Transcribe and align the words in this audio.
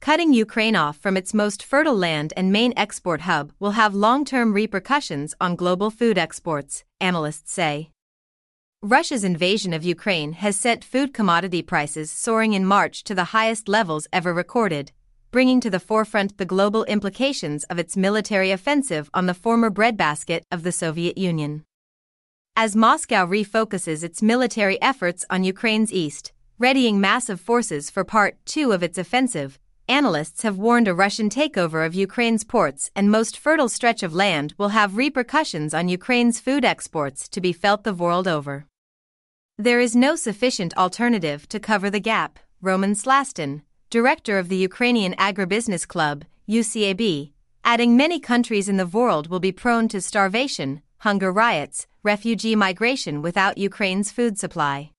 Cutting 0.00 0.32
Ukraine 0.32 0.76
off 0.76 0.96
from 0.96 1.14
its 1.14 1.34
most 1.34 1.62
fertile 1.62 1.94
land 1.94 2.32
and 2.34 2.50
main 2.50 2.72
export 2.74 3.20
hub 3.20 3.52
will 3.60 3.72
have 3.72 3.94
long 3.94 4.24
term 4.24 4.54
repercussions 4.54 5.34
on 5.38 5.56
global 5.56 5.90
food 5.90 6.16
exports, 6.16 6.84
analysts 7.00 7.52
say. 7.52 7.90
Russia's 8.80 9.24
invasion 9.24 9.74
of 9.74 9.84
Ukraine 9.84 10.32
has 10.32 10.56
sent 10.56 10.84
food 10.84 11.12
commodity 11.12 11.60
prices 11.60 12.10
soaring 12.10 12.54
in 12.54 12.64
March 12.64 13.04
to 13.04 13.14
the 13.14 13.36
highest 13.36 13.68
levels 13.68 14.08
ever 14.10 14.32
recorded, 14.32 14.90
bringing 15.30 15.60
to 15.60 15.68
the 15.68 15.78
forefront 15.78 16.38
the 16.38 16.46
global 16.46 16.84
implications 16.84 17.64
of 17.64 17.78
its 17.78 17.94
military 17.94 18.50
offensive 18.50 19.10
on 19.12 19.26
the 19.26 19.34
former 19.34 19.68
breadbasket 19.68 20.44
of 20.50 20.62
the 20.62 20.72
Soviet 20.72 21.18
Union. 21.18 21.62
As 22.56 22.74
Moscow 22.74 23.26
refocuses 23.26 24.02
its 24.02 24.22
military 24.22 24.80
efforts 24.80 25.26
on 25.28 25.44
Ukraine's 25.44 25.92
east, 25.92 26.32
readying 26.58 27.02
massive 27.02 27.38
forces 27.38 27.90
for 27.90 28.02
Part 28.02 28.38
2 28.46 28.72
of 28.72 28.82
its 28.82 28.96
offensive, 28.96 29.58
analysts 29.90 30.42
have 30.42 30.56
warned 30.56 30.86
a 30.86 30.94
Russian 30.94 31.28
takeover 31.28 31.84
of 31.84 31.96
Ukraine's 31.96 32.44
ports 32.44 32.92
and 32.94 33.10
most 33.10 33.36
fertile 33.36 33.68
stretch 33.68 34.04
of 34.04 34.14
land 34.14 34.54
will 34.56 34.68
have 34.68 34.96
repercussions 34.96 35.74
on 35.74 35.88
Ukraine's 35.88 36.38
food 36.38 36.64
exports 36.64 37.28
to 37.28 37.40
be 37.40 37.52
felt 37.52 37.82
the 37.82 37.92
world 37.92 38.28
over. 38.28 38.66
There 39.58 39.80
is 39.80 39.96
no 39.96 40.14
sufficient 40.14 40.76
alternative 40.76 41.48
to 41.48 41.58
cover 41.58 41.90
the 41.90 41.98
gap, 41.98 42.38
Roman 42.62 42.94
Slastion, 42.94 43.62
director 43.90 44.38
of 44.38 44.48
the 44.48 44.56
Ukrainian 44.56 45.12
Agribusiness 45.14 45.86
Club, 45.86 46.24
UCAB, 46.48 47.32
adding 47.64 47.96
many 47.96 48.20
countries 48.20 48.68
in 48.68 48.76
the 48.76 48.86
world 48.86 49.28
will 49.28 49.40
be 49.40 49.52
prone 49.52 49.88
to 49.88 50.00
starvation, 50.00 50.82
hunger 50.98 51.32
riots, 51.32 51.88
refugee 52.04 52.54
migration 52.54 53.22
without 53.22 53.58
Ukraine's 53.58 54.12
food 54.12 54.38
supply. 54.38 54.92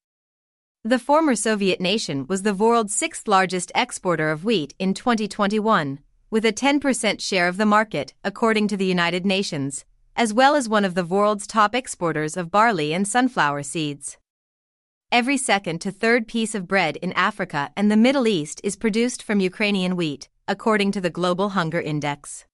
The 0.83 0.97
former 0.97 1.35
Soviet 1.35 1.79
nation 1.79 2.25
was 2.27 2.41
the 2.41 2.55
world's 2.55 2.95
sixth 2.95 3.27
largest 3.27 3.71
exporter 3.75 4.31
of 4.31 4.43
wheat 4.43 4.73
in 4.79 4.95
2021, 4.95 5.99
with 6.31 6.43
a 6.43 6.51
10% 6.51 7.21
share 7.21 7.47
of 7.47 7.57
the 7.57 7.67
market, 7.67 8.15
according 8.23 8.67
to 8.69 8.77
the 8.77 8.87
United 8.87 9.23
Nations, 9.23 9.85
as 10.15 10.33
well 10.33 10.55
as 10.55 10.67
one 10.67 10.83
of 10.83 10.95
the 10.95 11.05
world's 11.05 11.45
top 11.45 11.75
exporters 11.75 12.35
of 12.35 12.49
barley 12.49 12.95
and 12.95 13.07
sunflower 13.07 13.61
seeds. 13.61 14.17
Every 15.11 15.37
second 15.37 15.81
to 15.81 15.91
third 15.91 16.27
piece 16.27 16.55
of 16.55 16.67
bread 16.67 16.97
in 16.97 17.13
Africa 17.13 17.71
and 17.77 17.91
the 17.91 17.95
Middle 17.95 18.27
East 18.27 18.59
is 18.63 18.75
produced 18.75 19.21
from 19.21 19.39
Ukrainian 19.39 19.95
wheat, 19.95 20.29
according 20.47 20.93
to 20.93 21.01
the 21.01 21.11
Global 21.11 21.49
Hunger 21.49 21.79
Index. 21.79 22.45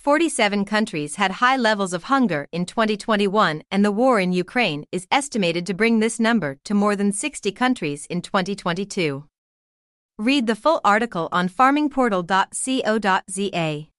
47 0.00 0.64
countries 0.64 1.16
had 1.16 1.42
high 1.42 1.58
levels 1.58 1.92
of 1.92 2.04
hunger 2.04 2.48
in 2.52 2.64
2021, 2.64 3.62
and 3.70 3.84
the 3.84 3.92
war 3.92 4.18
in 4.18 4.32
Ukraine 4.32 4.86
is 4.90 5.06
estimated 5.10 5.66
to 5.66 5.74
bring 5.74 6.00
this 6.00 6.18
number 6.18 6.56
to 6.64 6.72
more 6.72 6.96
than 6.96 7.12
60 7.12 7.52
countries 7.52 8.06
in 8.06 8.22
2022. 8.22 9.24
Read 10.18 10.46
the 10.46 10.56
full 10.56 10.80
article 10.84 11.28
on 11.32 11.50
farmingportal.co.za. 11.50 13.89